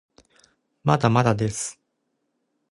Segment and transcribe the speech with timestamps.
[0.83, 1.79] まだまだです